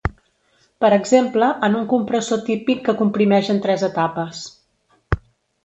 [0.83, 4.43] Per exemple, en un compressor típic que comprimeix en tres etapes.